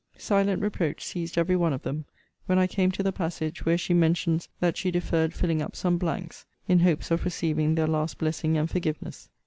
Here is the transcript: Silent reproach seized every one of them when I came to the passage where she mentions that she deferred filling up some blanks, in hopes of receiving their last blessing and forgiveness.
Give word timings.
Silent 0.17 0.63
reproach 0.63 1.03
seized 1.05 1.37
every 1.37 1.55
one 1.55 1.73
of 1.73 1.83
them 1.83 2.05
when 2.47 2.57
I 2.57 2.65
came 2.65 2.89
to 2.93 3.03
the 3.03 3.11
passage 3.11 3.65
where 3.67 3.77
she 3.77 3.93
mentions 3.93 4.49
that 4.59 4.75
she 4.75 4.89
deferred 4.89 5.31
filling 5.31 5.61
up 5.61 5.75
some 5.75 5.99
blanks, 5.99 6.43
in 6.67 6.79
hopes 6.79 7.11
of 7.11 7.23
receiving 7.23 7.75
their 7.75 7.85
last 7.85 8.17
blessing 8.17 8.57
and 8.57 8.67
forgiveness. 8.67 9.29